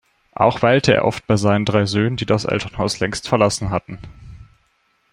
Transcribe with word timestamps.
Auch 0.33 0.63
weilte 0.63 0.95
er 0.95 1.05
oft 1.05 1.27
bei 1.27 1.37
seinen 1.37 1.63
drei 1.63 1.85
Söhnen, 1.85 2.15
die 2.17 2.25
das 2.25 2.45
Elternhaus 2.45 2.99
längst 2.99 3.27
verlassen 3.29 3.69
hatten. 3.69 3.99